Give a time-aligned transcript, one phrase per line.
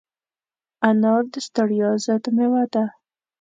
[0.87, 2.83] انار د ستړیا ضد مېوه ده.